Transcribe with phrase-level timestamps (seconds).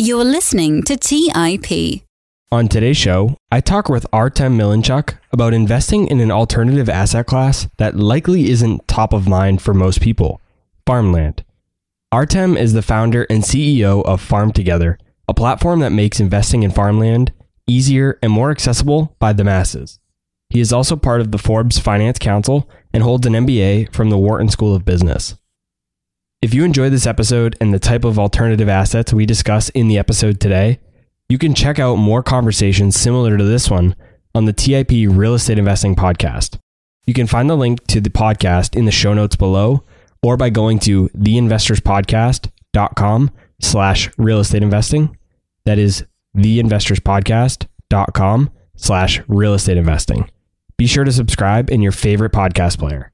[0.00, 2.04] You're listening to TIP.
[2.52, 7.66] On today's show, I talk with Artem Milinchuk about investing in an alternative asset class
[7.78, 10.40] that likely isn't top of mind for most people
[10.86, 11.42] farmland.
[12.12, 16.70] Artem is the founder and CEO of Farm Together, a platform that makes investing in
[16.70, 17.32] farmland
[17.66, 19.98] easier and more accessible by the masses.
[20.48, 24.18] He is also part of the Forbes Finance Council and holds an MBA from the
[24.18, 25.34] Wharton School of Business.
[26.40, 29.98] If you enjoy this episode and the type of alternative assets we discuss in the
[29.98, 30.78] episode today,
[31.28, 33.96] you can check out more conversations similar to this one
[34.36, 36.60] on the TIP Real Estate Investing podcast.
[37.06, 39.82] You can find the link to the podcast in the show notes below
[40.22, 43.30] or by going to theinvestorspodcast.com
[43.60, 45.18] slash real estate investing.
[45.64, 46.04] That is
[46.36, 50.30] theinvestorspodcast.com slash real estate investing.
[50.76, 53.10] Be sure to subscribe in your favorite podcast player.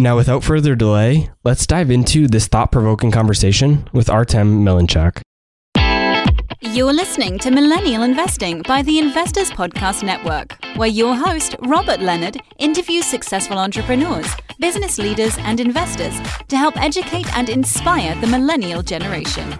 [0.00, 5.20] Now, without further delay, let's dive into this thought provoking conversation with Artem Milinchuk.
[6.60, 12.38] You're listening to Millennial Investing by the Investors Podcast Network, where your host, Robert Leonard,
[12.58, 14.26] interviews successful entrepreneurs,
[14.58, 19.56] business leaders, and investors to help educate and inspire the millennial generation.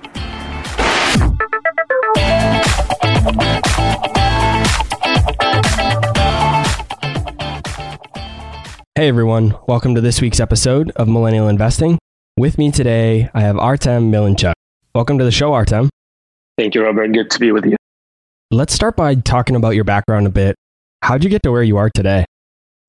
[9.05, 11.99] Hey everyone, welcome to this week's episode of Millennial Investing.
[12.39, 14.55] With me today, I have Artem Milinchuk.
[14.95, 15.91] Welcome to the show, Artem.
[16.57, 17.09] Thank you, Robert.
[17.09, 17.77] Good to be with you.
[18.51, 20.57] Let's start by talking about your background a bit.
[21.03, 22.25] How'd you get to where you are today?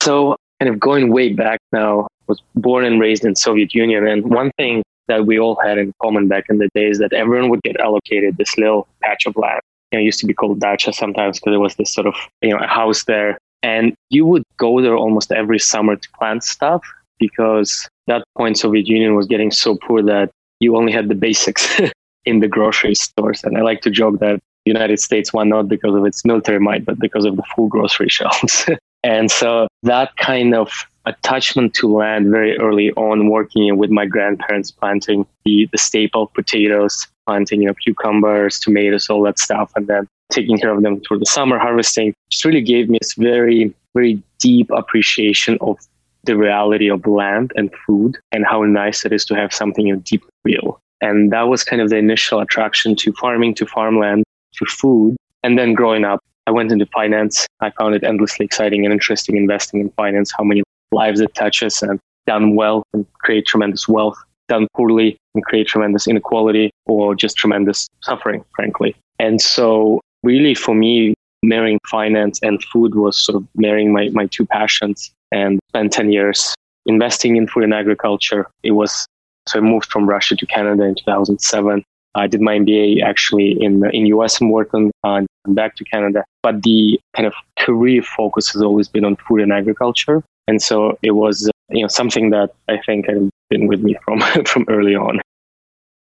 [0.02, 4.24] So, kind of going way back now, was born and raised in Soviet Union, and
[4.24, 7.50] one thing that we all had in common back in the day is that everyone
[7.50, 9.60] would get allocated this little patch of land.
[9.92, 12.16] You know, it used to be called dacha sometimes because it was this sort of
[12.42, 16.44] you know a house there, and you would go there almost every summer to plant
[16.44, 16.84] stuff
[17.18, 21.82] because that point Soviet Union was getting so poor that you only had the basics
[22.26, 23.44] in the grocery stores.
[23.44, 26.86] And I like to joke that United States won not because of its military might,
[26.86, 28.70] but because of the full grocery shelves.
[29.04, 30.72] and so that kind of
[31.08, 37.08] attachment to land very early on, working with my grandparents, planting the, the staple potatoes,
[37.26, 41.20] planting you know cucumbers, tomatoes, all that stuff, and then taking care of them through
[41.20, 45.78] the summer harvesting just really gave me this very, very deep appreciation of
[46.24, 50.00] the reality of land and food and how nice it is to have something in
[50.00, 50.80] deep real.
[51.02, 54.24] And that was kind of the initial attraction to farming, to farmland,
[54.56, 55.16] to food.
[55.44, 57.46] And then growing up, I went into finance.
[57.60, 61.82] I found it endlessly exciting and interesting investing in finance, how many lives it touches
[61.82, 67.36] and done well and create tremendous wealth, done poorly and create tremendous inequality or just
[67.36, 68.96] tremendous suffering, frankly.
[69.20, 71.14] And so really for me,
[71.44, 76.12] marrying finance and food was sort of marrying my, my two passions and spent 10
[76.12, 78.48] years investing in food and agriculture.
[78.64, 79.06] It was,
[79.48, 81.84] so I moved from Russia to Canada in 2007.
[82.16, 86.24] I did my MBA actually in in US and Wharton uh, and back to Canada.
[86.42, 90.98] But the kind of career focus has always been on food and agriculture, and so
[91.04, 94.96] it was you know something that I think has been with me from from early
[94.96, 95.22] on.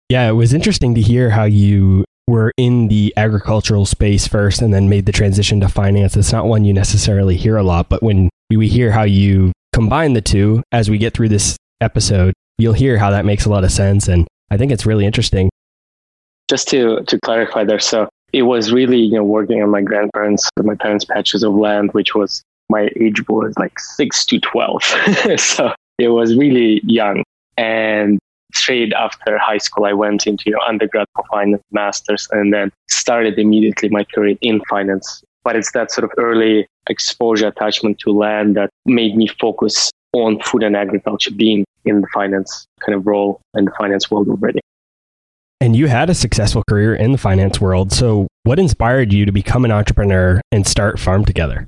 [0.09, 4.73] Yeah, it was interesting to hear how you were in the agricultural space first and
[4.73, 6.15] then made the transition to finance.
[6.15, 10.13] It's not one you necessarily hear a lot, but when we hear how you combine
[10.13, 13.63] the two as we get through this episode, you'll hear how that makes a lot
[13.63, 14.07] of sense.
[14.07, 15.49] And I think it's really interesting.
[16.49, 20.49] Just to, to clarify there, so it was really, you know, working on my grandparents,
[20.57, 24.83] my parents' patches of land, which was my age was like six to 12.
[25.37, 27.23] so it was really young.
[27.57, 28.19] And
[28.53, 33.89] straight after high school, I went into undergrad for finance masters and then started immediately
[33.89, 35.23] my career in finance.
[35.43, 40.39] But it's that sort of early exposure attachment to land that made me focus on
[40.41, 44.59] food and agriculture being in the finance kind of role and the finance world already.
[45.61, 47.91] And you had a successful career in the finance world.
[47.91, 51.67] So what inspired you to become an entrepreneur and start Farm Together?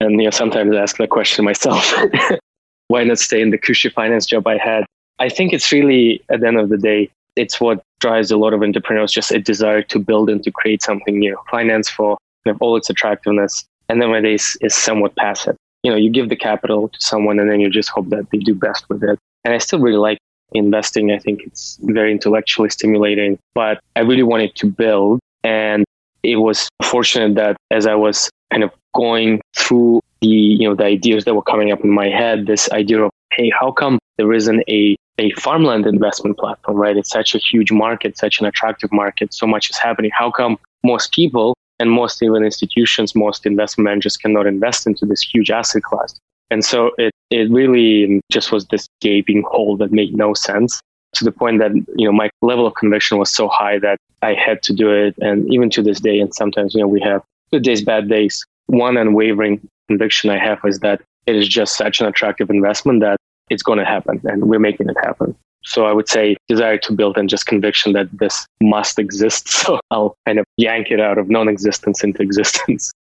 [0.00, 1.94] And you know, sometimes I ask that question myself.
[2.88, 4.84] Why not stay in the cushy finance job I had
[5.20, 8.54] I think it's really, at the end of the day, it's what drives a lot
[8.54, 11.38] of entrepreneurs just a desire to build and to create something new.
[11.50, 15.56] Finance for you know, all its attractiveness, and then when it is, is somewhat passive.
[15.82, 18.38] You know, you give the capital to someone and then you just hope that they
[18.38, 19.18] do best with it.
[19.44, 20.18] And I still really like
[20.52, 21.12] investing.
[21.12, 25.20] I think it's very intellectually stimulating, but I really wanted to build.
[25.44, 25.84] And
[26.22, 30.84] it was fortunate that as I was kind of going through the, you know, the
[30.84, 34.32] ideas that were coming up in my head, this idea of, hey, how come there
[34.32, 36.96] isn't a a farmland investment platform, right?
[36.96, 39.34] It's such a huge market, such an attractive market.
[39.34, 40.10] So much is happening.
[40.14, 45.20] How come most people and most even institutions, most investment managers cannot invest into this
[45.20, 46.18] huge asset class?
[46.50, 50.80] And so it, it really just was this gaping hole that made no sense.
[51.14, 54.34] to the point that, you know, my level of conviction was so high that I
[54.34, 55.14] had to do it.
[55.18, 58.44] And even to this day, and sometimes, you know, we have good days, bad days.
[58.66, 63.16] One unwavering conviction I have is that it is just such an attractive investment that
[63.50, 65.34] it's going to happen and we're making it happen.
[65.62, 69.48] So I would say desire to build and just conviction that this must exist.
[69.60, 72.92] So I'll kind of yank it out of non existence into existence.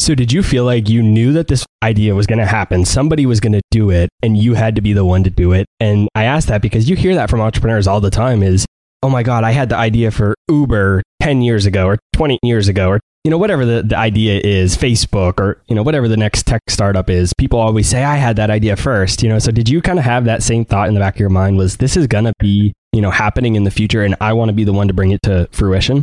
[0.00, 2.84] So did you feel like you knew that this idea was going to happen?
[2.84, 5.52] Somebody was going to do it and you had to be the one to do
[5.52, 5.66] it.
[5.80, 8.64] And I ask that because you hear that from entrepreneurs all the time is,
[9.02, 12.68] "Oh my god, I had the idea for Uber 10 years ago or 20 years
[12.68, 16.16] ago or you know whatever the, the idea is, Facebook or you know whatever the
[16.16, 17.34] next tech startup is.
[17.34, 19.38] People always say I had that idea first, you know.
[19.38, 21.58] So did you kind of have that same thought in the back of your mind
[21.58, 24.48] was this is going to be, you know, happening in the future and I want
[24.48, 26.02] to be the one to bring it to fruition?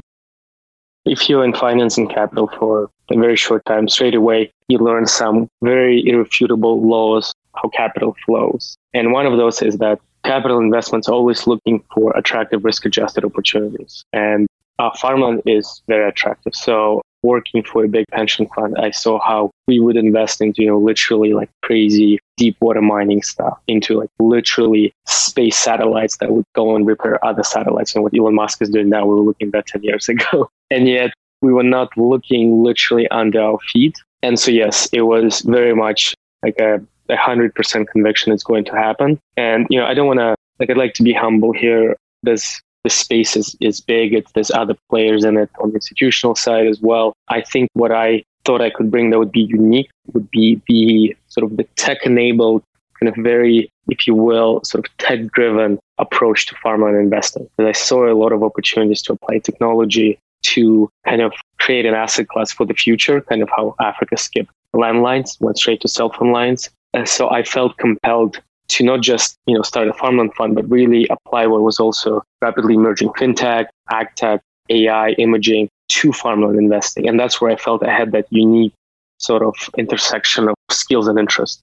[1.06, 5.06] if you're in finance and capital for a very short time, straight away you learn
[5.06, 8.76] some very irrefutable laws how capital flows.
[8.94, 13.24] And one of those is that capital investments are always looking for attractive risk adjusted
[13.24, 14.04] opportunities.
[14.14, 14.48] And
[14.78, 16.54] uh, farmland is very attractive.
[16.54, 20.70] So working for a big pension fund, I saw how we would invest into, you
[20.70, 26.46] know, literally like crazy deep water mining stuff, into like literally space satellites that would
[26.54, 27.96] go and repair other satellites.
[27.96, 30.50] And what Elon Musk is doing now, we were looking at that 10 years ago.
[30.72, 31.12] And yet
[31.42, 33.98] we were not looking literally under our feet.
[34.24, 38.66] And so, yes, it was very much like a, a hundred percent conviction it's going
[38.66, 39.20] to happen.
[39.38, 41.96] And, you know, I don't want to, like, I'd like to be humble here.
[42.24, 44.14] This, the space is, is big.
[44.14, 47.14] It's, there's other players in it on the institutional side as well.
[47.28, 51.18] I think what I thought I could bring that would be unique would be the
[51.28, 52.62] sort of the tech enabled
[53.00, 57.50] kind of very, if you will, sort of tech driven approach to farmland investing.
[57.58, 61.96] And I saw a lot of opportunities to apply technology to kind of create an
[61.96, 66.12] asset class for the future, kind of how Africa skipped landlines, went straight to cell
[66.12, 66.70] phone lines.
[66.94, 70.70] And so I felt compelled to not just you know start a farmland fund, but
[70.70, 74.40] really apply what was also rapidly emerging fintech, agtech,
[74.70, 77.08] AI, imaging to farmland investing.
[77.08, 78.74] And that's where I felt I had that unique
[79.20, 81.62] sort of intersection of skills and interest.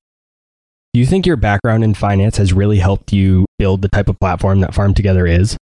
[0.94, 4.20] Do you think your background in finance has really helped you build the type of
[4.20, 5.56] platform that Farm Together is?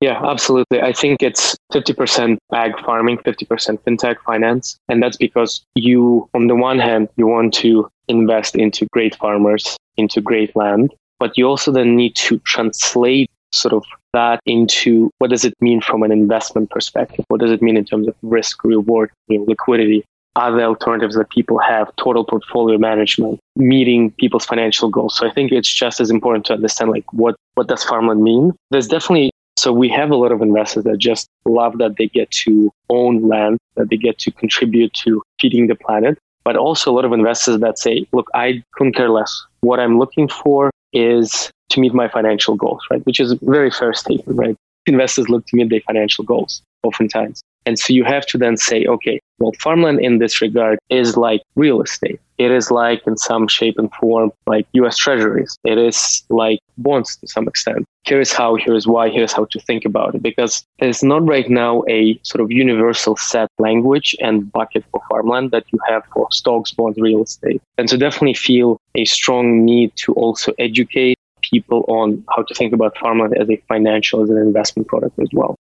[0.00, 0.82] Yeah, absolutely.
[0.82, 4.76] I think it's 50% ag farming, 50% fintech finance.
[4.88, 9.76] And that's because you, on the one hand, you want to invest into great farmers,
[9.96, 15.30] into great land, but you also then need to translate sort of that into what
[15.30, 17.24] does it mean from an investment perspective?
[17.28, 20.04] What does it mean in terms of risk, reward, you know, liquidity?
[20.36, 25.16] Other alternatives that people have, total portfolio management, meeting people's financial goals.
[25.16, 28.52] So I think it's just as important to understand like what what does farmland mean.
[28.70, 32.30] There's definitely so we have a lot of investors that just love that they get
[32.30, 36.18] to own land, that they get to contribute to feeding the planet.
[36.44, 39.46] But also a lot of investors that say, look, I couldn't care less.
[39.60, 43.04] What I'm looking for is to meet my financial goals, right?
[43.06, 44.56] Which is a very fair statement, right?
[44.86, 47.42] Investors look to meet their financial goals oftentimes.
[47.64, 51.40] And so you have to then say, okay, well, farmland in this regard is like
[51.56, 52.20] real estate.
[52.38, 55.56] It is like, in some shape and form, like US treasuries.
[55.64, 57.86] It is like bonds to some extent.
[58.04, 60.22] Here's how, here's why, here's how to think about it.
[60.22, 65.52] Because there's not right now a sort of universal set language and bucket for farmland
[65.52, 67.62] that you have for stocks, bonds, real estate.
[67.78, 71.18] And so definitely feel a strong need to also educate
[71.50, 75.28] people on how to think about farmland as a financial, as an investment product as
[75.32, 75.54] well.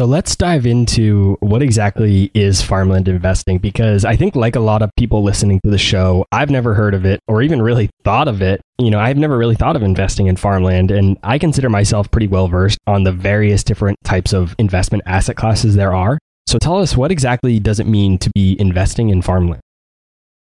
[0.00, 4.80] So let's dive into what exactly is farmland investing because I think like a lot
[4.80, 8.26] of people listening to the show, I've never heard of it or even really thought
[8.26, 8.62] of it.
[8.78, 12.28] You know, I've never really thought of investing in farmland and I consider myself pretty
[12.28, 16.18] well versed on the various different types of investment asset classes there are.
[16.46, 19.60] So tell us what exactly does it mean to be investing in farmland?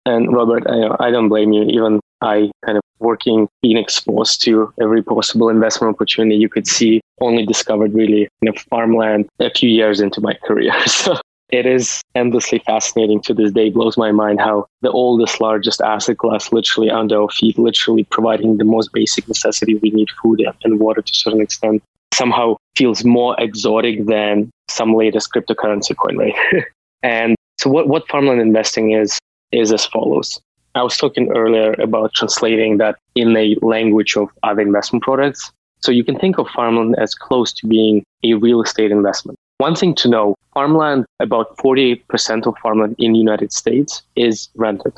[0.08, 1.66] And Robert, I, I don't blame you.
[1.66, 7.00] Even I kind of working, being exposed to every possible investment opportunity you could see,
[7.22, 10.74] only discovered really in farmland a few years into my career.
[10.88, 11.20] So
[11.50, 13.70] it is endlessly fascinating to this day.
[13.70, 18.58] blows my mind how the oldest, largest asset class, literally under our feet, literally providing
[18.58, 23.06] the most basic necessity we need food and water to a certain extent, somehow feels
[23.06, 26.36] more exotic than some latest cryptocurrency coin, right?
[27.04, 29.20] and so what, what farmland investing is,
[29.52, 30.40] is as follows.
[30.74, 35.52] I was talking earlier about translating that in a language of other investment products.
[35.86, 39.38] So you can think of farmland as close to being a real estate investment.
[39.60, 44.94] One thing to know, farmland, about 48% of farmland in the United States is rented.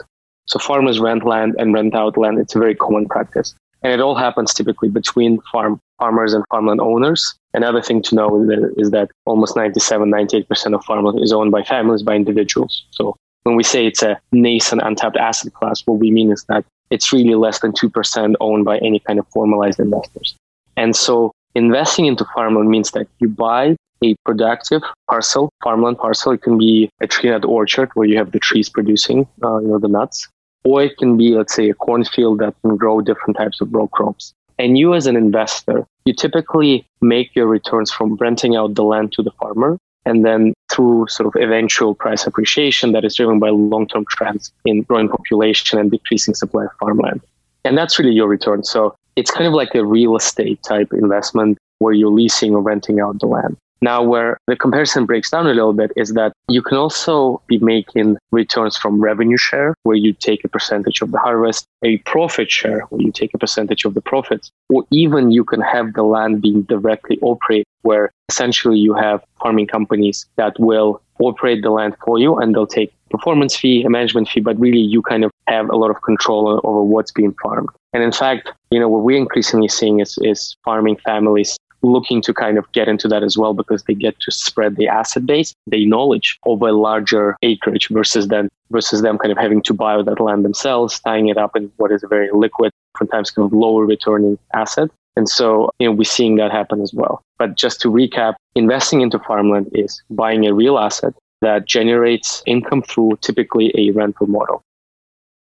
[0.46, 2.39] So farmers rent land and rent out land.
[2.39, 3.53] It's a very common practice.
[3.84, 7.36] And it all happens typically between farm farmers and farmland owners.
[7.53, 12.01] Another thing to know is that almost 97, 98% of farmland is owned by families,
[12.01, 12.86] by individuals.
[12.91, 16.63] So when we say it's a nascent untapped asset class, what we mean is that
[16.91, 20.34] it's really less than 2% owned by any kind of formalized investors.
[20.77, 26.31] And so investing into farmland means that you buy a productive parcel, farmland parcel.
[26.31, 29.67] It can be a tree nut orchard where you have the trees producing, uh, you
[29.67, 30.27] know, the nuts,
[30.63, 33.88] or it can be, let's say, a cornfield that can grow different types of row
[33.88, 34.34] crops.
[34.60, 39.12] And you, as an investor, you typically make your returns from renting out the land
[39.13, 43.50] to the farmer and then through sort of eventual price appreciation that is driven by
[43.50, 47.22] long-term trends in growing population and decreasing supply of farmland.
[47.65, 48.63] And that's really your return.
[48.63, 53.00] So it's kind of like a real estate type investment where you're leasing or renting
[53.00, 53.58] out the land.
[53.82, 57.60] Now, where the comparison breaks down a little bit is that you can also be
[57.60, 62.50] making returns from revenue share, where you take a percentage of the harvest, a profit
[62.50, 66.04] share, where you take a percentage of the profits, or even you can have the
[66.04, 71.96] land being directly operated, where essentially you have farming companies that will operate the land
[72.04, 75.32] for you and they'll take performance fee, a management fee, but really you kind of
[75.48, 77.70] have a lot of control over what's being farmed.
[77.94, 82.34] And in fact, you know, what we're increasingly seeing is, is farming families looking to
[82.34, 85.54] kind of get into that as well because they get to spread the asset base,
[85.68, 90.01] the knowledge over a larger acreage versus then versus them kind of having to buy
[90.01, 93.54] that land themselves, tying it up in what is a very liquid, sometimes kind of
[93.54, 94.89] lower returning asset.
[95.16, 97.22] And so, you know, we're seeing that happen as well.
[97.39, 102.82] But just to recap, investing into farmland is buying a real asset that generates income
[102.82, 104.62] through typically a rental model.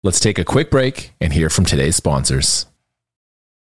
[0.03, 2.65] Let's take a quick break and hear from today's sponsors.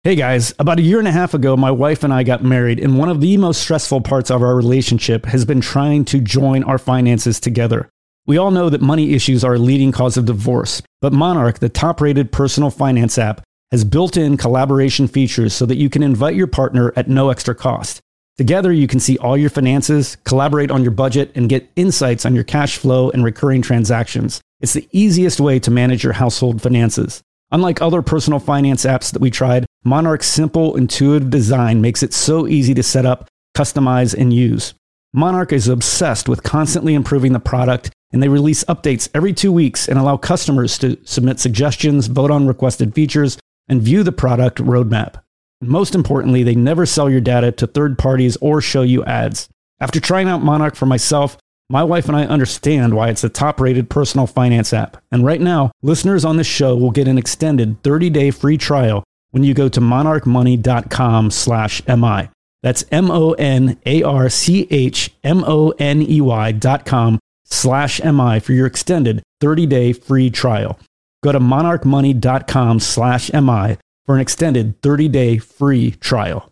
[0.03, 2.79] Hey guys, about a year and a half ago, my wife and I got married,
[2.79, 6.63] and one of the most stressful parts of our relationship has been trying to join
[6.63, 7.89] our finances together.
[8.27, 11.69] We all know that money issues are a leading cause of divorce, but Monarch, the
[11.69, 13.41] top rated personal finance app,
[13.71, 17.55] has built in collaboration features so that you can invite your partner at no extra
[17.55, 17.99] cost.
[18.37, 22.35] Together, you can see all your finances, collaborate on your budget, and get insights on
[22.35, 24.39] your cash flow and recurring transactions.
[24.61, 27.23] It's the easiest way to manage your household finances.
[27.51, 32.47] Unlike other personal finance apps that we tried, Monarch's simple, intuitive design makes it so
[32.47, 34.75] easy to set up, customize, and use.
[35.13, 39.87] Monarch is obsessed with constantly improving the product, and they release updates every two weeks
[39.87, 45.23] and allow customers to submit suggestions, vote on requested features, and view the product roadmap.
[45.61, 49.49] Most importantly, they never sell your data to third parties or show you ads.
[49.79, 51.37] After trying out Monarch for myself,
[51.69, 54.97] my wife and I understand why it's the top rated personal finance app.
[55.11, 59.03] And right now, listeners on this show will get an extended 30 day free trial
[59.31, 62.29] when you go to monarchmoney.com slash MI.
[62.63, 67.19] That's M O N A R C H M O N E Y dot com
[67.43, 70.79] slash MI for your extended 30 day free trial.
[71.23, 76.51] Go to monarchmoney.com slash MI for an extended 30 day free trial.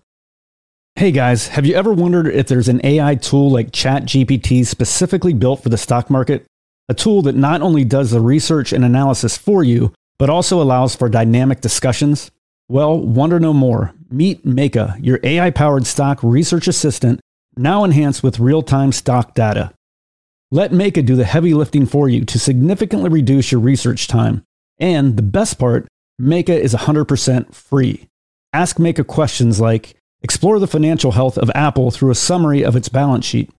[0.97, 5.63] Hey guys, have you ever wondered if there's an AI tool like ChatGPT specifically built
[5.63, 6.45] for the stock market?
[6.87, 10.95] A tool that not only does the research and analysis for you, but also allows
[10.95, 12.29] for dynamic discussions?
[12.69, 13.93] Well, wonder no more.
[14.09, 17.19] Meet Meyka, your AI powered stock research assistant,
[17.57, 19.71] now enhanced with real time stock data.
[20.51, 24.43] Let Meyka do the heavy lifting for you to significantly reduce your research time.
[24.79, 25.87] And the best part,
[26.19, 28.07] Meyka is 100% free.
[28.53, 29.95] Ask Meyka questions like,
[30.25, 33.51] Explore the financial health of Apple through a summary of its balance sheet.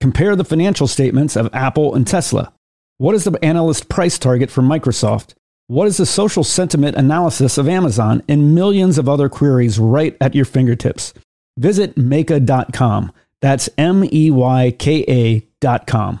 [0.00, 2.50] Compare the financial statements of Apple and Tesla.
[2.96, 5.34] What is the analyst price target for Microsoft?
[5.66, 8.22] What is the social sentiment analysis of Amazon?
[8.26, 11.12] And millions of other queries right at your fingertips.
[11.58, 13.12] Visit Meyka.com.
[13.42, 16.20] That's M E Y K A.com.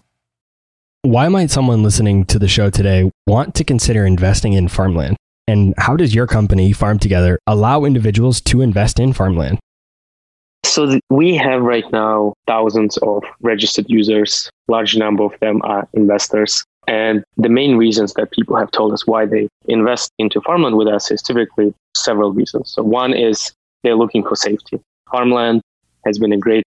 [1.03, 5.17] Why might someone listening to the show today want to consider investing in farmland?
[5.47, 9.57] And how does your company, Farm Together, allow individuals to invest in farmland?
[10.63, 14.47] So th- we have right now thousands of registered users.
[14.67, 16.63] Large number of them are investors.
[16.87, 20.87] And the main reasons that people have told us why they invest into farmland with
[20.87, 22.73] us is typically several reasons.
[22.73, 24.79] So one is they're looking for safety.
[25.11, 25.61] Farmland
[26.05, 26.63] has been a great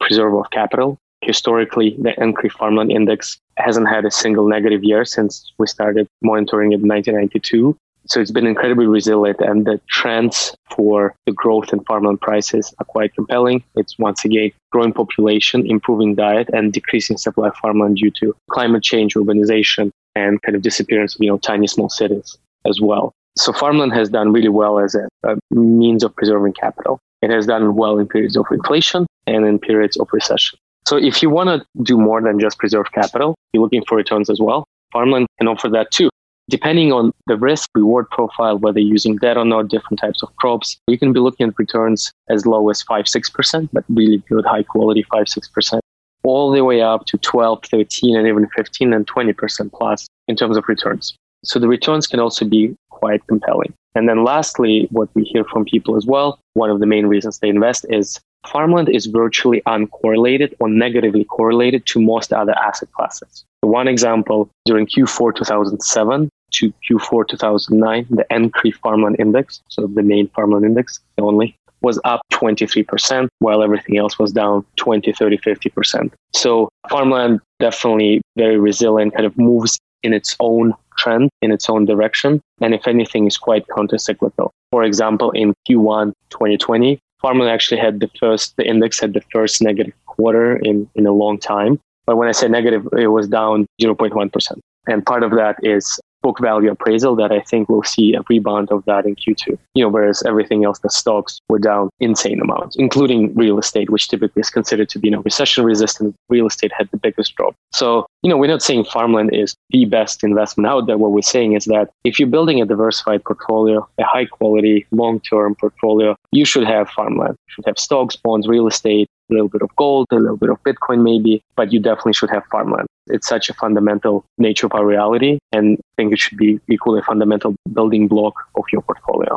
[0.00, 0.96] preserver of capital.
[1.20, 6.72] Historically, the NCREIF Farmland Index hasn't had a single negative year since we started monitoring
[6.72, 7.76] it in 1992.
[8.06, 12.84] So it's been incredibly resilient, and the trends for the growth in farmland prices are
[12.84, 13.64] quite compelling.
[13.76, 18.82] It's once again growing population, improving diet, and decreasing supply of farmland due to climate
[18.82, 23.12] change, urbanization, and kind of disappearance of you know tiny small cities as well.
[23.36, 27.00] So farmland has done really well as a, a means of preserving capital.
[27.22, 30.58] It has done well in periods of inflation and in periods of recession.
[30.86, 34.28] So if you want to do more than just preserve capital, you're looking for returns
[34.28, 34.66] as well.
[34.92, 36.10] Farmland can offer that too.
[36.50, 40.76] Depending on the risk reward profile, whether using debt or not, different types of crops,
[40.88, 44.62] you can be looking at returns as low as 5 6%, but really good, high
[44.62, 45.80] quality 5 6%,
[46.22, 50.58] all the way up to 12, 13, and even 15 and 20% plus in terms
[50.58, 51.16] of returns.
[51.44, 53.72] So the returns can also be quite compelling.
[53.94, 57.38] And then lastly, what we hear from people as well, one of the main reasons
[57.38, 63.44] they invest is farmland is virtually uncorrelated or negatively correlated to most other asset classes.
[63.62, 70.28] One example, during Q4 2007 to Q4 2009, the NCREIF farmland index, so the main
[70.28, 76.12] farmland index only, was up 23%, while everything else was down 20, 30, 50%.
[76.34, 81.84] So farmland definitely very resilient, kind of moves in its own trend, in its own
[81.84, 84.50] direction, and if anything, is quite countercyclical.
[84.70, 89.62] For example, in Q1 2020, farmland actually had the first, the index had the first
[89.62, 91.80] negative quarter in, in a long time.
[92.04, 94.58] But when I say negative, it was down 0.1%.
[94.88, 98.72] And part of that is book value appraisal that I think we'll see a rebound
[98.72, 99.58] of that in Q2.
[99.74, 104.08] You know, whereas everything else, the stocks were down insane amounts, including real estate, which
[104.08, 106.16] typically is considered to be, you know, recession resistant.
[106.30, 107.54] Real estate had the biggest drop.
[107.72, 110.96] So, you know, we're not saying farmland is the best investment out there.
[110.96, 115.20] What we're saying is that if you're building a diversified portfolio, a high quality, long
[115.20, 117.36] term portfolio, you should have farmland.
[117.48, 120.50] You should have stocks, bonds, real estate, a little bit of gold, a little bit
[120.50, 122.86] of Bitcoin maybe, but you definitely should have farmland.
[123.06, 127.00] It's such a fundamental nature of our reality, and I think it should be equally
[127.00, 129.36] a fundamental building block of your portfolio.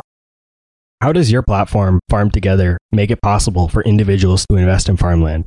[1.00, 5.44] How does your platform, Farm Together, make it possible for individuals to invest in farmland?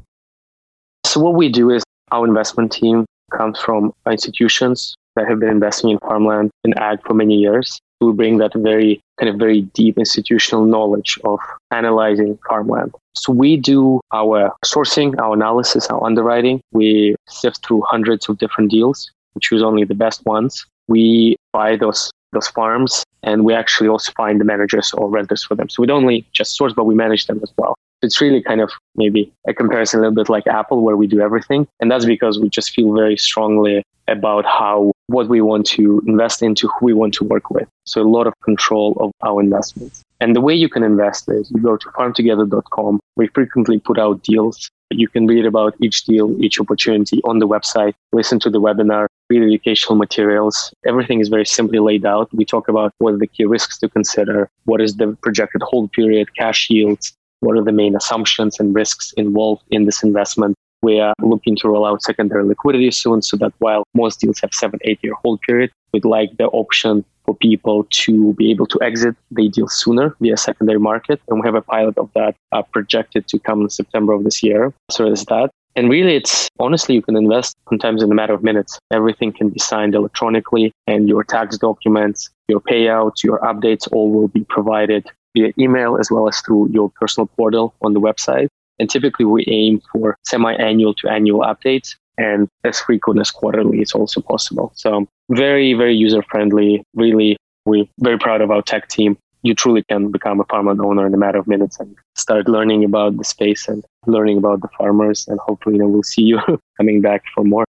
[1.05, 5.89] So, what we do is our investment team comes from institutions that have been investing
[5.89, 9.97] in farmland and ag for many years we bring that very kind of very deep
[9.97, 11.39] institutional knowledge of
[11.71, 12.93] analyzing farmland.
[13.13, 16.61] So we do our sourcing, our analysis, our underwriting.
[16.71, 19.11] We sift through hundreds of different deals.
[19.35, 20.65] We choose only the best ones.
[20.87, 25.55] We buy those those farms and we actually also find the managers or renters for
[25.55, 25.69] them.
[25.69, 27.75] So we don't only just source, but we manage them as well.
[28.01, 31.21] It's really kind of maybe a comparison a little bit like Apple, where we do
[31.21, 31.67] everything.
[31.79, 36.41] And that's because we just feel very strongly about how what we want to invest
[36.41, 37.67] into, who we want to work with.
[37.85, 40.03] So a lot of control of our investments.
[40.19, 42.99] And the way you can invest is you go to farmtogether.com.
[43.15, 44.69] We frequently put out deals.
[44.91, 49.07] You can read about each deal, each opportunity on the website, listen to the webinar,
[49.29, 50.73] read educational materials.
[50.85, 52.29] Everything is very simply laid out.
[52.33, 55.91] We talk about what are the key risks to consider, what is the projected hold
[55.93, 60.99] period, cash yields, what are the main assumptions and risks involved in this investment, we
[60.99, 64.79] are looking to roll out secondary liquidity soon so that while most deals have seven,
[64.83, 69.15] eight year hold period, we'd like the option for people to be able to exit
[69.29, 71.21] the deal sooner via secondary market.
[71.27, 74.41] And we have a pilot of that uh, projected to come in September of this
[74.41, 74.73] year.
[74.89, 75.51] So there's that.
[75.75, 78.77] And really, it's honestly, you can invest sometimes in a matter of minutes.
[78.91, 84.27] Everything can be signed electronically, and your tax documents, your payouts, your updates all will
[84.27, 88.47] be provided via email as well as through your personal portal on the website.
[88.79, 93.93] And typically we aim for semi-annual to annual updates and as frequent as quarterly is
[93.93, 94.71] also possible.
[94.75, 96.83] So very, very user friendly.
[96.95, 99.17] Really, we're very proud of our tech team.
[99.43, 102.83] You truly can become a farmland owner in a matter of minutes and start learning
[102.83, 105.27] about the space and learning about the farmers.
[105.27, 106.39] And hopefully, you know, we'll see you
[106.77, 107.65] coming back for more.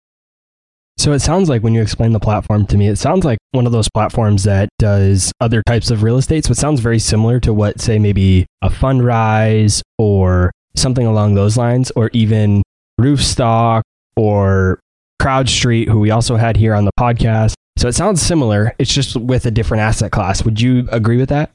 [1.01, 3.65] So it sounds like when you explain the platform to me, it sounds like one
[3.65, 6.45] of those platforms that does other types of real estate.
[6.45, 11.57] So it sounds very similar to what, say, maybe a Fundrise or something along those
[11.57, 12.63] lines, or even
[13.01, 13.81] Roofstock
[14.15, 14.79] or
[15.23, 17.55] CrowdStreet, who we also had here on the podcast.
[17.79, 18.75] So it sounds similar.
[18.79, 20.45] It's just with a different asset class.
[20.45, 21.51] Would you agree with that?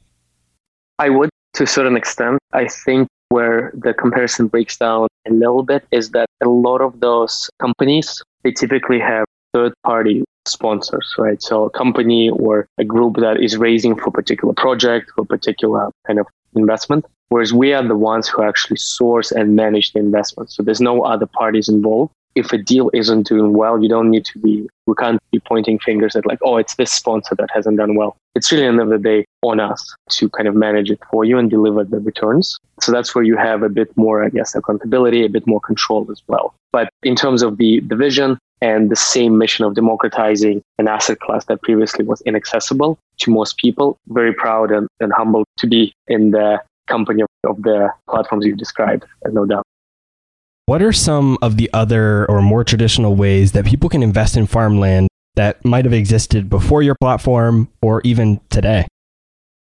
[0.98, 2.40] I would to a certain extent.
[2.54, 7.00] I think where the comparison breaks down a little bit is that a lot of
[7.00, 9.26] those companies, they typically have
[9.56, 11.42] third party sponsors, right?
[11.42, 15.26] So a company or a group that is raising for a particular project, for a
[15.36, 17.06] particular kind of investment.
[17.30, 20.52] Whereas we are the ones who actually source and manage the investment.
[20.52, 22.12] So there's no other parties involved.
[22.36, 25.80] if a deal isn't doing well, you don't need to be, we can't be pointing
[25.80, 28.18] fingers at like, oh, it's this sponsor that hasn't done well.
[28.36, 31.38] It's really, end of the day, on us to kind of manage it for you
[31.38, 32.60] and deliver the returns.
[32.82, 36.06] So that's where you have a bit more, I guess, accountability, a bit more control
[36.12, 36.54] as well.
[36.74, 41.20] But in terms of the, the vision and the same mission of democratizing an asset
[41.20, 45.94] class that previously was inaccessible to most people, very proud and, and humbled to be
[46.08, 49.64] in the company of, of the platforms you described, no doubt.
[50.68, 54.48] What are some of the other or more traditional ways that people can invest in
[54.48, 58.88] farmland that might have existed before your platform or even today?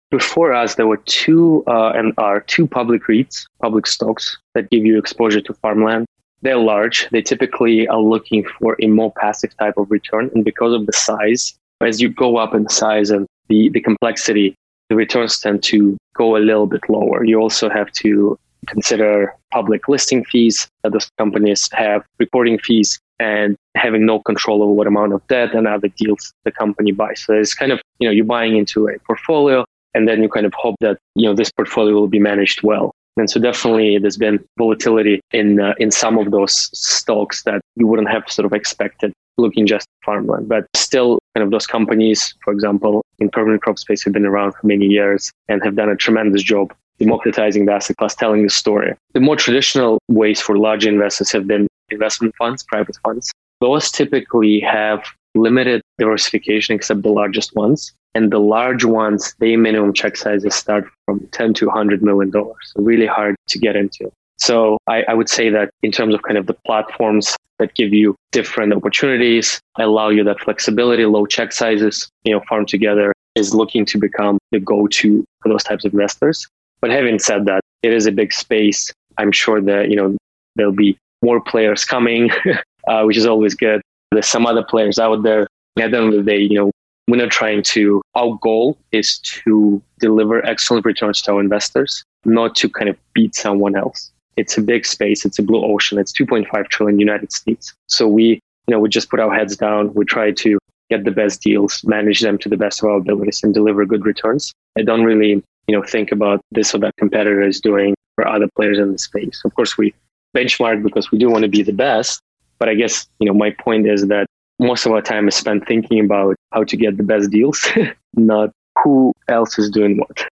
[0.09, 4.83] Before us, there were two uh, and are two public REITs, public stocks that give
[4.83, 6.07] you exposure to farmland.
[6.41, 7.07] They're large.
[7.11, 10.31] They typically are looking for a more passive type of return.
[10.33, 14.55] And because of the size, as you go up in size and the, the complexity,
[14.89, 17.23] the returns tend to go a little bit lower.
[17.23, 23.55] You also have to consider public listing fees that those companies have, reporting fees, and
[23.75, 27.21] having no control over what amount of debt and other deals the company buys.
[27.21, 30.45] So it's kind of, you know, you're buying into a portfolio and then you kind
[30.45, 32.91] of hope that, you know, this portfolio will be managed well.
[33.19, 37.85] And so definitely there's been volatility in uh, in some of those stocks that you
[37.85, 40.49] wouldn't have sort of expected looking just at farmland.
[40.49, 44.53] But still kind of those companies, for example, in permanent crop space have been around
[44.53, 48.49] for many years and have done a tremendous job democratizing the asset class, telling the
[48.49, 48.93] story.
[49.13, 53.31] The more traditional ways for large investors have been investment funds, private funds.
[53.61, 55.03] Those typically have
[55.35, 57.93] limited diversification except the largest ones.
[58.15, 62.73] And the large ones, their minimum check sizes start from 10 to 100 million dollars.
[62.73, 64.11] So really hard to get into.
[64.37, 67.93] So I, I, would say that in terms of kind of the platforms that give
[67.93, 73.53] you different opportunities, allow you that flexibility, low check sizes, you know, farm together is
[73.53, 76.47] looking to become the go-to for those types of investors.
[76.81, 78.91] But having said that, it is a big space.
[79.17, 80.17] I'm sure that, you know,
[80.55, 82.31] there'll be more players coming,
[82.87, 83.81] uh, which is always good.
[84.11, 85.47] There's some other players out there.
[85.77, 86.71] At the end of the day, you know,
[87.11, 92.55] we're not trying to, our goal is to deliver excellent returns to our investors, not
[92.55, 94.11] to kind of beat someone else.
[94.37, 95.25] It's a big space.
[95.25, 95.99] It's a blue ocean.
[95.99, 97.73] It's 2.5 trillion United States.
[97.87, 99.93] So we, you know, we just put our heads down.
[99.93, 100.57] We try to
[100.89, 104.05] get the best deals, manage them to the best of our abilities and deliver good
[104.05, 104.51] returns.
[104.77, 108.47] I don't really you know, think about this or that competitor is doing for other
[108.55, 109.39] players in the space.
[109.45, 109.93] Of course, we
[110.35, 112.19] benchmark because we do want to be the best.
[112.57, 114.25] But I guess, you know, my point is that
[114.59, 117.67] most of our time is spent thinking about how to get the best deals,
[118.13, 118.51] not
[118.83, 120.27] who else is doing what.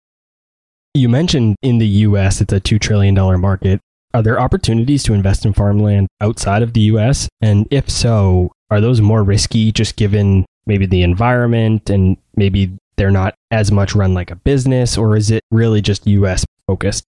[0.93, 3.79] You mentioned in the US, it's a $2 trillion market.
[4.13, 7.27] Are there opportunities to invest in farmland outside of the US?
[7.41, 13.11] And if so, are those more risky just given maybe the environment and maybe they're
[13.11, 17.03] not as much run like a business, or is it really just US focused?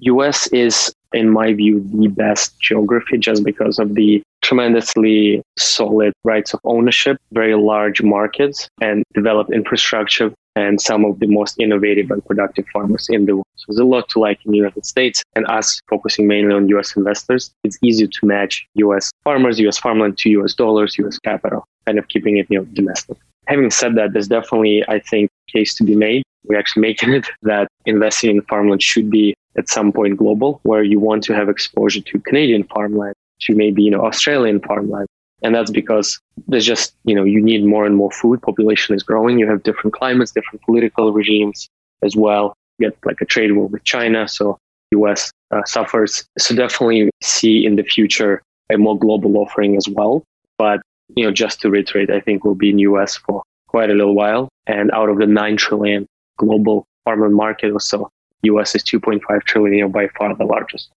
[0.00, 6.54] US is, in my view, the best geography just because of the tremendously solid rights
[6.54, 12.24] of ownership, very large markets, and developed infrastructure, and some of the most innovative and
[12.24, 13.46] productive farmers in the world.
[13.56, 16.68] So there's a lot to like in the United States, and us focusing mainly on
[16.68, 21.64] US investors, it's easy to match US farmers, US farmland to US dollars, US capital,
[21.86, 23.16] kind of keeping it you know, domestic
[23.48, 26.22] having said that, there's definitely, I think, case to be made.
[26.44, 30.82] We're actually making it that investing in farmland should be at some point global, where
[30.82, 35.08] you want to have exposure to Canadian farmland, to maybe, you know, Australian farmland.
[35.42, 38.42] And that's because there's just, you know, you need more and more food.
[38.42, 39.38] Population is growing.
[39.38, 41.68] You have different climates, different political regimes
[42.02, 42.54] as well.
[42.78, 44.28] You get like a trade war with China.
[44.28, 44.58] So
[44.92, 46.24] US uh, suffers.
[46.38, 50.24] So definitely see in the future a more global offering as well.
[50.58, 50.80] But
[51.16, 54.14] you know, just to reiterate, I think we'll be in US for quite a little
[54.14, 54.48] while.
[54.66, 56.06] And out of the 9 trillion
[56.38, 58.10] global farmer market or so,
[58.42, 60.90] US is 2.5 trillion, you know, by far the largest.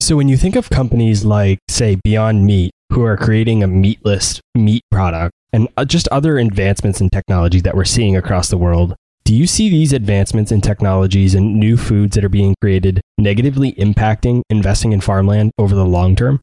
[0.00, 4.40] So when you think of companies like, say, Beyond Meat, who are creating a meatless
[4.54, 8.94] meat product and uh, just other advancements in technology that we're seeing across the world,
[9.24, 13.72] do you see these advancements in technologies and new foods that are being created negatively
[13.72, 16.40] impacting investing in farmland over the long term?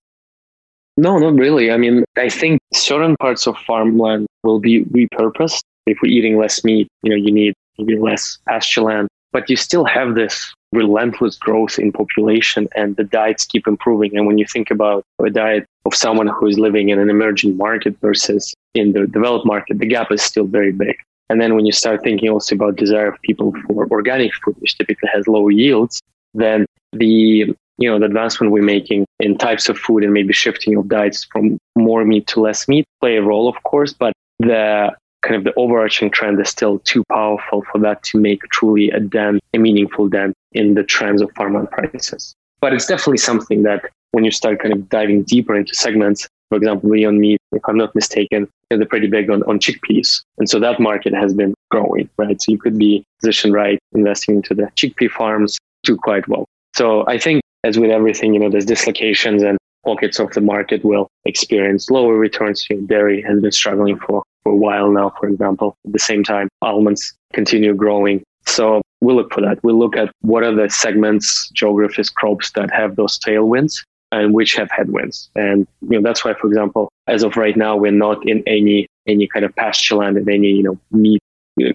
[0.97, 1.71] No, not really.
[1.71, 5.62] I mean, I think certain parts of farmland will be repurposed.
[5.86, 9.56] If we're eating less meat, you know, you need maybe less pasture land, but you
[9.56, 14.15] still have this relentless growth in population and the diets keep improving.
[14.17, 17.58] And when you think about a diet of someone who is living in an emerging
[17.58, 20.95] market versus in the developed market, the gap is still very big.
[21.29, 24.77] And then when you start thinking also about desire of people for organic food, which
[24.77, 26.01] typically has lower yields,
[26.34, 30.75] then the you know the advancement we're making in types of food and maybe shifting
[30.77, 34.91] of diets from more meat to less meat play a role of course but the
[35.21, 38.99] kind of the overarching trend is still too powerful for that to make truly a
[38.99, 43.89] dent a meaningful dent in the trends of farmland prices but it's definitely something that
[44.13, 47.77] when you start kind of diving deeper into segments, for example, Beyond Meat, if I'm
[47.77, 50.23] not mistaken, they're pretty big on, on chickpeas.
[50.38, 52.41] And so that market has been growing, right?
[52.41, 56.45] So you could be positioned right, investing into the chickpea farms, do quite well.
[56.75, 60.84] So I think as with everything, you know, there's dislocations and pockets of the market
[60.84, 62.65] will experience lower returns.
[62.69, 65.76] You know, dairy has been struggling for, for a while now, for example.
[65.86, 68.23] At the same time, almonds continue growing.
[68.45, 69.63] So we'll look for that.
[69.63, 74.54] We'll look at what are the segments, geographies, crops that have those tailwinds and which
[74.56, 75.30] have headwinds.
[75.36, 78.88] And you know, that's why, for example, as of right now, we're not in any
[79.06, 81.21] any kind of pasture land and any you know meat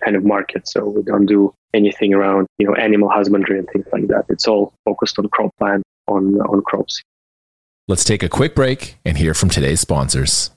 [0.04, 0.68] kind of market.
[0.68, 4.24] So we don't do anything around you know animal husbandry and things like that.
[4.28, 7.02] It's all focused on cropland on on crops.
[7.86, 10.50] Let's take a quick break and hear from today's sponsors.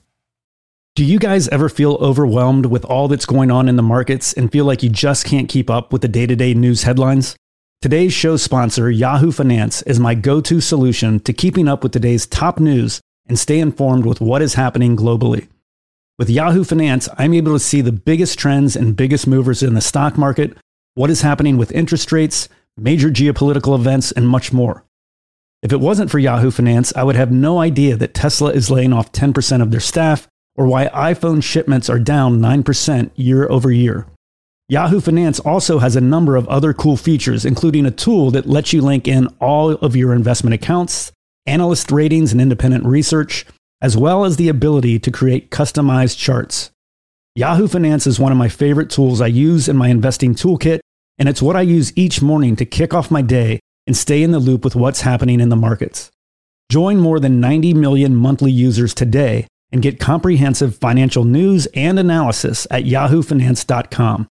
[0.94, 4.52] Do you guys ever feel overwhelmed with all that's going on in the markets and
[4.52, 7.34] feel like you just can't keep up with the day to day news headlines?
[7.80, 12.26] Today's show sponsor, Yahoo Finance, is my go to solution to keeping up with today's
[12.26, 15.48] top news and stay informed with what is happening globally.
[16.22, 19.80] With Yahoo Finance, I'm able to see the biggest trends and biggest movers in the
[19.80, 20.56] stock market,
[20.94, 24.84] what is happening with interest rates, major geopolitical events, and much more.
[25.64, 28.92] If it wasn't for Yahoo Finance, I would have no idea that Tesla is laying
[28.92, 34.06] off 10% of their staff or why iPhone shipments are down 9% year over year.
[34.68, 38.72] Yahoo Finance also has a number of other cool features, including a tool that lets
[38.72, 41.10] you link in all of your investment accounts,
[41.46, 43.44] analyst ratings, and independent research,
[43.82, 46.70] as well as the ability to create customized charts.
[47.34, 50.80] Yahoo Finance is one of my favorite tools I use in my investing toolkit,
[51.18, 54.30] and it's what I use each morning to kick off my day and stay in
[54.30, 56.10] the loop with what's happening in the markets.
[56.70, 62.66] Join more than 90 million monthly users today and get comprehensive financial news and analysis
[62.70, 64.28] at yahoofinance.com.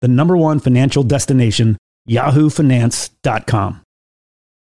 [0.00, 1.76] The number one financial destination,
[2.08, 3.83] yahoofinance.com.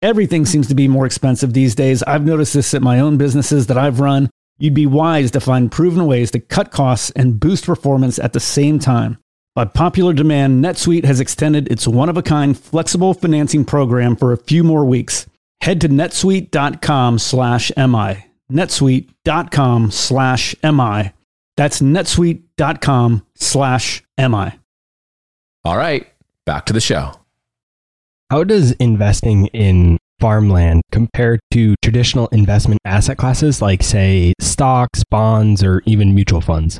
[0.00, 2.02] Everything seems to be more expensive these days.
[2.04, 4.30] I've noticed this at my own businesses that I've run.
[4.58, 8.40] You'd be wise to find proven ways to cut costs and boost performance at the
[8.40, 9.18] same time.
[9.54, 14.32] By popular demand, NetSuite has extended its one of a kind flexible financing program for
[14.32, 15.26] a few more weeks.
[15.60, 18.24] Head to netsuite.com slash MI.
[18.50, 21.12] netsuite.com slash MI
[21.58, 24.52] that's netsuite.com slash MI.
[25.64, 26.06] All right,
[26.46, 27.17] back to the show.
[28.30, 35.64] How does investing in farmland compare to traditional investment asset classes like, say, stocks, bonds,
[35.64, 36.78] or even mutual funds?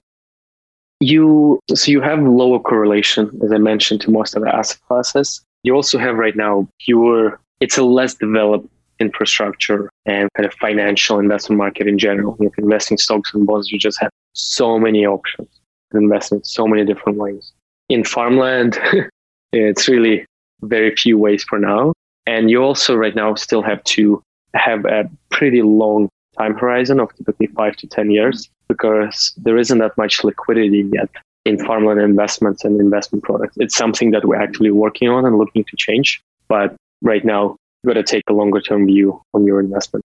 [1.01, 5.41] You so you have lower correlation, as I mentioned, to most of the asset classes.
[5.63, 7.41] You also have right now fewer.
[7.61, 8.69] It's a less developed
[9.01, 12.37] infrastructure and kind of financial investment market in general.
[12.41, 15.49] If investing stocks and bonds, you just have so many options
[15.93, 17.53] to invest in so many different ways.
[17.89, 18.79] In farmland,
[19.53, 20.27] it's really
[20.63, 21.93] very few ways for now.
[22.27, 24.23] And you also right now still have to
[24.55, 29.79] have a pretty long time horizon of typically five to 10 years because there isn't
[29.79, 31.09] that much liquidity yet
[31.45, 33.57] in farmland investments and investment products.
[33.59, 36.23] It's something that we're actually working on and looking to change.
[36.49, 40.05] But right now, you've got to take a longer term view on your investment.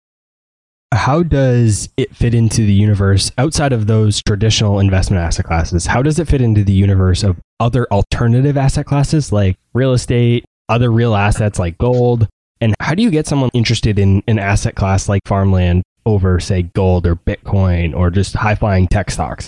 [0.91, 5.85] How does it fit into the universe outside of those traditional investment asset classes?
[5.85, 10.45] How does it fit into the universe of other alternative asset classes like real estate,
[10.67, 12.27] other real assets like gold?
[12.59, 16.63] And how do you get someone interested in an asset class like farmland over, say,
[16.63, 19.47] gold or Bitcoin or just high flying tech stocks?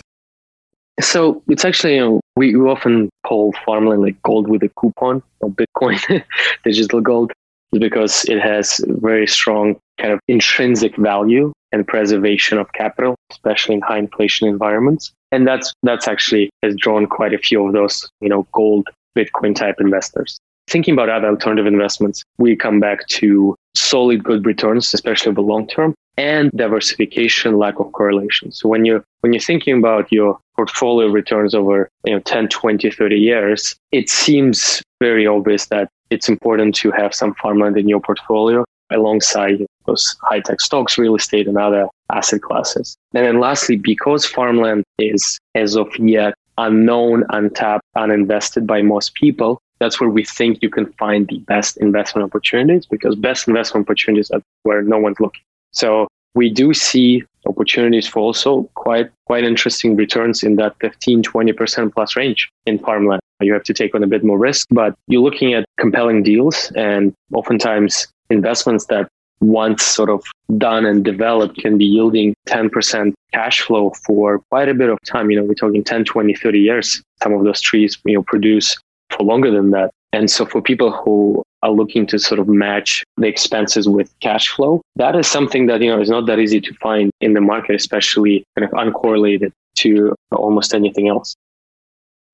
[0.99, 5.23] So it's actually, you know, we, we often call farmland like gold with a coupon
[5.39, 6.23] or Bitcoin,
[6.63, 7.31] digital gold,
[7.79, 13.81] because it has very strong kind of intrinsic value and preservation of capital, especially in
[13.81, 15.11] high inflation environments.
[15.31, 19.55] And that's that's actually has drawn quite a few of those, you know, gold, Bitcoin
[19.55, 20.37] type investors.
[20.67, 25.67] Thinking about other alternative investments, we come back to solid good returns, especially over long
[25.67, 28.51] term, and diversification, lack of correlation.
[28.51, 32.91] So when you're when you're thinking about your portfolio returns over you know 10, 20,
[32.91, 38.01] 30 years, it seems very obvious that it's important to have some farmland in your
[38.01, 42.95] portfolio alongside those high tech stocks, real estate, and other asset classes.
[43.13, 49.59] And then lastly, because farmland is as of yet unknown, untapped, uninvested by most people,
[49.79, 54.29] that's where we think you can find the best investment opportunities because best investment opportunities
[54.29, 55.41] are where no one's looking.
[55.71, 61.93] So we do see opportunities for also quite quite interesting returns in that 15 20%
[61.93, 63.21] plus range in farmland.
[63.41, 66.71] You have to take on a bit more risk but you're looking at compelling deals
[66.75, 69.07] and oftentimes investments that
[69.41, 70.23] once sort of
[70.59, 75.31] done and developed can be yielding 10% cash flow for quite a bit of time.
[75.31, 77.01] You know we're talking 10 20 30 years.
[77.23, 78.77] Some of those trees you know produce
[79.09, 83.03] for longer than that and so for people who are looking to sort of match
[83.17, 86.59] the expenses with cash flow, that is something that, you know, is not that easy
[86.59, 91.35] to find in the market, especially kind of uncorrelated to almost anything else.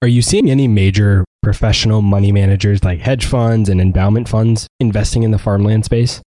[0.01, 5.23] Are you seeing any major professional money managers like hedge funds and endowment funds investing
[5.23, 6.21] in the farmland space?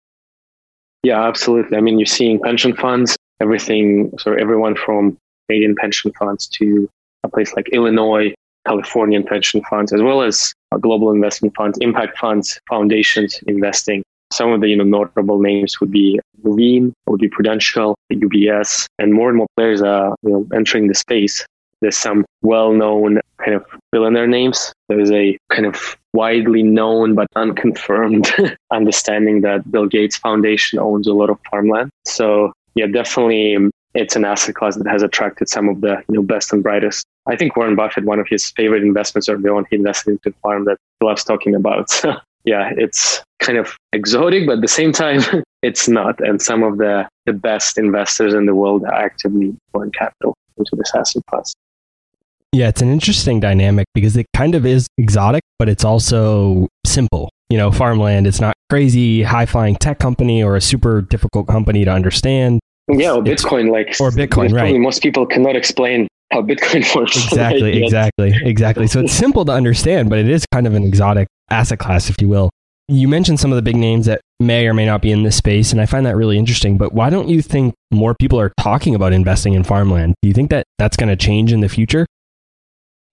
[1.03, 1.77] Yeah, absolutely.
[1.77, 6.89] I mean, you're seeing pension funds, everything, so everyone from Canadian pension funds to
[7.23, 8.33] a place like Illinois,
[8.69, 14.03] Californian pension funds, as well as global investment funds, impact funds, foundations investing.
[14.32, 19.12] Some of the you know, notable names would be Nuveen, would be Prudential, UBS, and
[19.12, 21.43] more and more players are you know, entering the space.
[21.82, 24.71] There's some well-known kind of billionaire names.
[24.88, 28.32] There's a kind of widely known but unconfirmed
[28.71, 31.89] understanding that Bill Gates Foundation owns a lot of farmland.
[32.05, 36.15] So yeah, definitely um, it's an asset class that has attracted some of the you
[36.15, 37.06] know best and brightest.
[37.28, 40.34] I think Warren Buffett, one of his favorite investments early on, he invested into a
[40.41, 41.89] farm that he loves talking about.
[41.99, 45.21] So yeah, it's kind of exotic, but at the same time,
[45.62, 46.19] it's not.
[46.25, 50.71] And some of the, the best investors in the world are actively pouring capital into
[50.75, 51.54] this asset class.
[52.52, 57.30] Yeah, it's an interesting dynamic because it kind of is exotic, but it's also simple.
[57.49, 61.86] You know, farmland, it's not crazy high flying tech company or a super difficult company
[61.86, 62.60] to understand.
[62.89, 64.75] Yeah, or Bitcoin, like or Bitcoin, right?
[64.80, 67.15] Most people cannot explain how Bitcoin works.
[67.25, 68.88] Exactly, exactly, exactly.
[68.88, 72.21] So it's simple to understand, but it is kind of an exotic asset class, if
[72.21, 72.49] you will.
[72.88, 75.36] You mentioned some of the big names that may or may not be in this
[75.36, 76.78] space, and I find that really interesting.
[76.78, 80.15] But why don't you think more people are talking about investing in farmland?
[80.23, 82.08] Do you think that that's going to change in the future?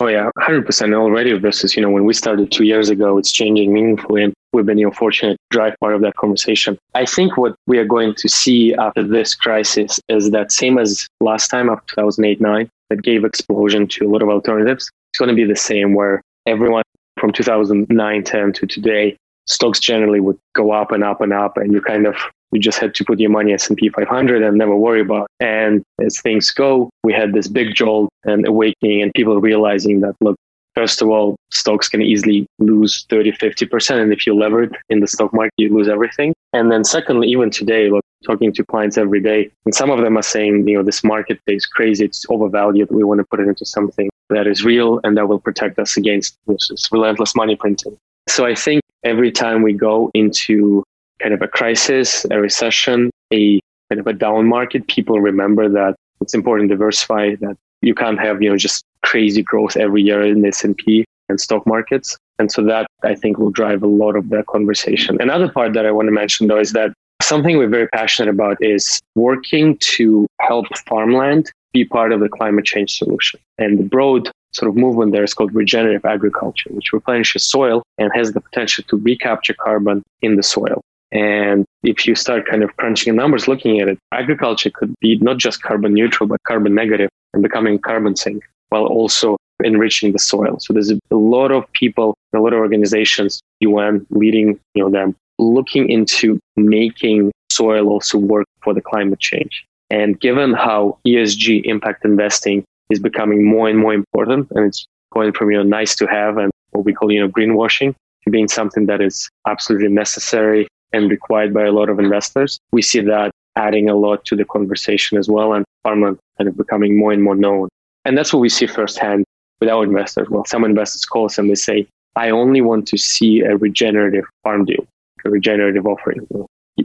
[0.00, 0.92] Oh yeah, hundred percent.
[0.94, 4.66] Already, Versus you know when we started two years ago, it's changing meaningfully, and we've
[4.66, 6.78] been you know fortunate to drive part of that conversation.
[6.94, 11.06] I think what we are going to see after this crisis is that same as
[11.20, 14.90] last time after 2008 nine that gave explosion to a lot of alternatives.
[15.12, 16.82] It's going to be the same where everyone
[17.18, 19.16] from 2009 10 to today
[19.46, 22.16] stocks generally would go up and up and up, and you kind of
[22.52, 25.28] you just had to put your money S&P 500 and never worry about.
[25.40, 25.46] It.
[25.46, 30.14] And as things go, we had this big jolt and awakening and people realizing that,
[30.20, 30.36] look,
[30.76, 34.02] first of all, stocks can easily lose 30, 50%.
[34.02, 36.34] And if you levered in the stock market, you lose everything.
[36.52, 40.16] And then secondly, even today, look, talking to clients every day, and some of them
[40.16, 42.04] are saying, you know, this market is crazy.
[42.04, 42.90] It's overvalued.
[42.90, 45.96] We want to put it into something that is real and that will protect us
[45.96, 47.96] against this relentless money printing.
[48.28, 50.82] So I think every time we go into
[51.20, 53.60] kind of a crisis, a recession, a
[53.90, 58.18] kind of a down market, people remember that it's important to diversify, that you can't
[58.18, 62.16] have, you know, just crazy growth every year in the S&P and stock markets.
[62.38, 65.20] And so that I think will drive a lot of the conversation.
[65.20, 68.56] Another part that I want to mention though is that something we're very passionate about
[68.60, 73.40] is working to help farmland be part of the climate change solution.
[73.58, 78.10] And the broad sort of movement there is called regenerative agriculture, which replenishes soil and
[78.14, 80.82] has the potential to recapture carbon in the soil.
[81.12, 85.18] And if you start kind of crunching the numbers, looking at it, agriculture could be
[85.18, 90.18] not just carbon neutral, but carbon negative and becoming carbon sink while also enriching the
[90.18, 90.58] soil.
[90.60, 95.14] So there's a lot of people, a lot of organizations, UN leading, you know, them
[95.38, 99.64] looking into making soil also work for the climate change.
[99.90, 105.32] And given how ESG impact investing is becoming more and more important, and it's going
[105.32, 107.94] from you know nice to have and what we call you know greenwashing
[108.24, 112.82] to being something that is absolutely necessary and required by a lot of investors, we
[112.82, 116.98] see that adding a lot to the conversation as well, and farmland kind of becoming
[116.98, 117.68] more and more known.
[118.04, 119.24] And that's what we see firsthand
[119.60, 120.28] with our investors.
[120.30, 124.24] Well, some investors call us and they say, "I only want to see a regenerative
[124.42, 124.86] farm deal,
[125.24, 126.26] a regenerative offering.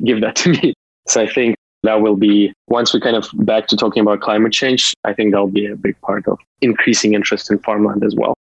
[0.04, 0.74] Give that to me."
[1.08, 4.52] So I think that will be once we kind of back to talking about climate
[4.52, 8.34] change i think that'll be a big part of increasing interest in farmland as well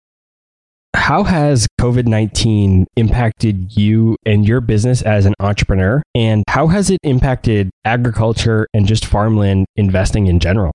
[1.09, 6.99] how has covid-19 impacted you and your business as an entrepreneur and how has it
[7.03, 10.71] impacted agriculture and just farmland investing in general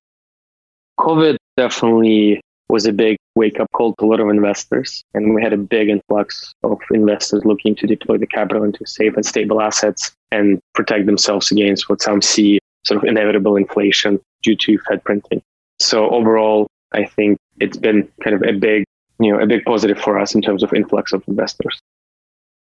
[1.00, 5.04] covid definitely was a big wake up call to a lot of investors.
[5.14, 9.16] And we had a big influx of investors looking to deploy the capital into safe
[9.16, 14.56] and stable assets and protect themselves against what some see sort of inevitable inflation due
[14.56, 15.44] to Fed printing.
[15.80, 18.86] So overall, I think it's been kind of a big,
[19.20, 21.80] you know, a big positive for us in terms of influx of investors.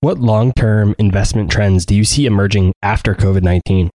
[0.02, 3.90] What long-term investment trends do you see emerging after COVID-19?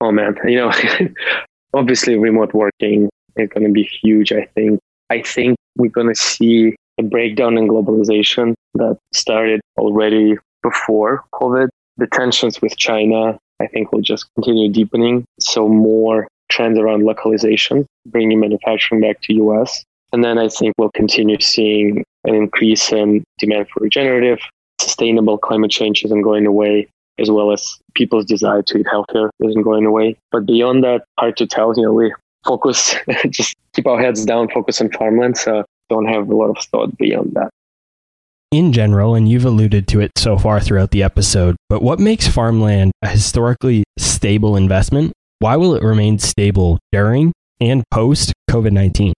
[0.00, 0.72] Oh man, you know,
[1.74, 4.80] obviously remote working is going to be huge, I think.
[5.10, 11.68] I think we're going to see a breakdown in globalization that started already before COVID.
[11.98, 15.24] The tensions with China, I think, will just continue deepening.
[15.38, 19.84] So more trends around localization, bringing manufacturing back to US.
[20.12, 24.38] And then I think we'll continue seeing an increase in demand for regenerative,
[24.80, 26.88] sustainable climate change isn't going away,
[27.18, 30.16] as well as people's desire to eat healthier isn't going away.
[30.30, 31.72] But beyond that, hard to tell.
[31.76, 32.96] You know, we focus,
[33.30, 35.36] just keep our heads down, focus on farmland.
[35.36, 37.50] So don't have a lot of thought beyond that.
[38.52, 42.28] In general, and you've alluded to it so far throughout the episode, but what makes
[42.28, 45.12] farmland a historically stable investment?
[45.40, 49.12] Why will it remain stable during and post COVID 19?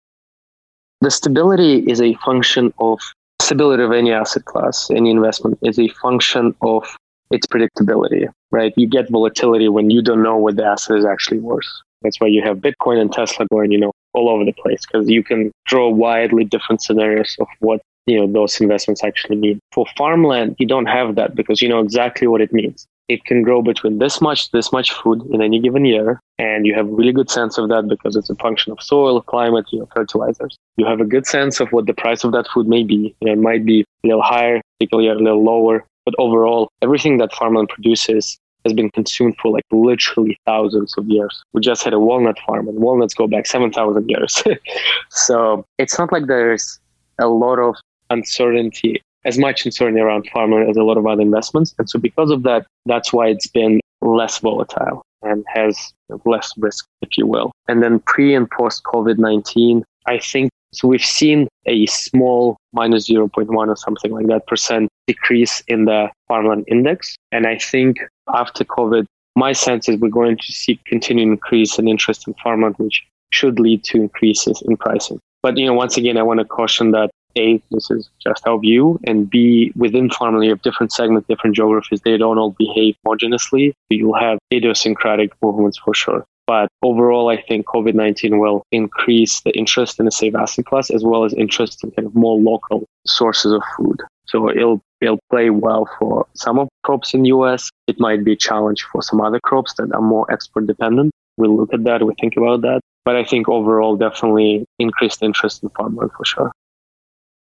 [1.01, 2.99] The stability is a function of
[3.41, 6.85] stability of any asset class, any investment is a function of
[7.31, 8.73] its predictability, right?
[8.77, 11.67] You get volatility when you don't know what the asset is actually worth.
[12.03, 15.09] That's why you have Bitcoin and Tesla going, you know, all over the place because
[15.09, 19.61] you can draw widely different scenarios of what you know those investments actually mean.
[19.73, 22.87] For farmland, you don't have that because you know exactly what it means.
[23.09, 26.75] It can grow between this much, this much food in any given year, and you
[26.75, 29.89] have really good sense of that because it's a function of soil, climate, you know,
[29.95, 30.57] fertilizers.
[30.77, 33.15] You have a good sense of what the price of that food may be.
[33.21, 37.69] It might be a little higher, particularly a little lower, but overall, everything that farmland
[37.69, 41.43] produces has been consumed for like literally thousands of years.
[41.53, 44.43] We just had a walnut farm, and walnuts go back 7,000 years.
[45.11, 46.79] so it's not like there's
[47.19, 47.75] a lot of
[48.11, 51.75] uncertainty, as much uncertainty around farming as a lot of other investments.
[51.79, 55.93] And so because of that, that's why it's been less volatile and has
[56.25, 57.53] less risk, if you will.
[57.69, 63.09] And then pre and post COVID 19, I think so we've seen a small minus
[63.09, 67.17] 0.1 or something like that percent decrease in the farmland index.
[67.33, 67.99] And I think
[68.35, 72.75] after COVID, my sense is we're going to see continued increase in interest in farmland,
[72.79, 75.21] which should lead to increases in pricing.
[75.43, 78.59] But you know, once again, I want to caution that a, this is just our
[78.59, 82.01] view, and B, within farmland, you have different segments, different geographies.
[82.01, 83.73] They don't all behave homogeneously.
[83.91, 86.25] You'll have idiosyncratic movements for sure.
[86.47, 90.89] But overall, I think COVID 19 will increase the interest in the safe asset class
[90.89, 94.01] as well as interest in kind of more local sources of food.
[94.29, 97.71] So it'll it'll play well for some of crops in US.
[97.87, 101.11] It might be a challenge for some other crops that are more export dependent.
[101.37, 102.81] We'll look at that, we think about that.
[103.05, 106.53] But I think overall definitely increased interest in farmland for sure.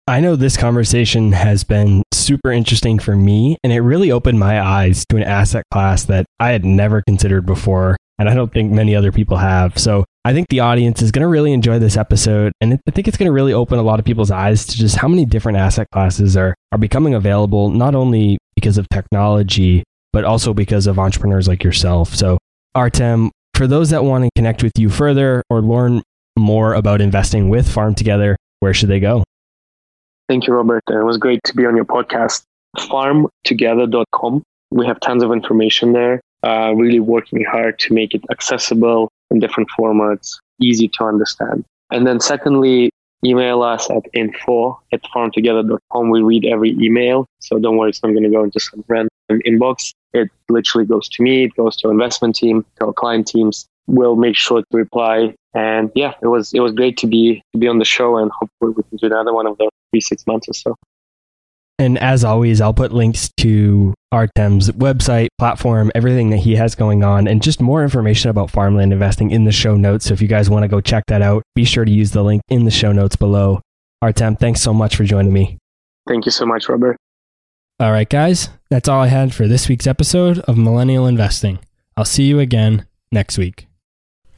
[0.06, 4.60] I know this conversation has been super interesting for me, and it really opened my
[4.60, 8.70] eyes to an asset class that I had never considered before, and I don't think
[8.70, 9.78] many other people have.
[9.78, 12.52] So I think the audience is going to really enjoy this episode.
[12.60, 14.96] And I think it's going to really open a lot of people's eyes to just
[14.96, 20.24] how many different asset classes are, are becoming available, not only because of technology, but
[20.24, 22.14] also because of entrepreneurs like yourself.
[22.14, 22.36] So,
[22.74, 26.02] Artem, for those that want to connect with you further or learn
[26.38, 29.24] more about investing with Farm Together, where should they go?
[30.28, 30.82] Thank you, Robert.
[30.88, 32.44] It was great to be on your podcast.
[32.78, 34.42] Farmtogether.com.
[34.70, 36.20] We have tons of information there.
[36.42, 41.64] Uh, really working hard to make it accessible in different formats, easy to understand.
[41.90, 42.90] And then secondly,
[43.24, 46.10] email us at info at farmtogether.com.
[46.10, 47.26] We read every email.
[47.40, 49.92] So don't worry, it's not going to go into some random inbox.
[50.12, 53.66] It literally goes to me, it goes to our investment team, to our client teams.
[53.86, 55.34] We'll make sure to reply.
[55.54, 58.30] And yeah, it was it was great to be to be on the show, and
[58.32, 60.74] hopefully we can do another one of the three six months or so.
[61.78, 67.02] And as always, I'll put links to Artem's website, platform, everything that he has going
[67.02, 70.06] on, and just more information about farmland investing in the show notes.
[70.06, 72.22] So if you guys want to go check that out, be sure to use the
[72.22, 73.60] link in the show notes below.
[74.02, 75.58] Artem, thanks so much for joining me.
[76.06, 76.96] Thank you so much, Robert.
[77.80, 81.58] All right, guys, that's all I had for this week's episode of Millennial Investing.
[81.96, 83.66] I'll see you again next week.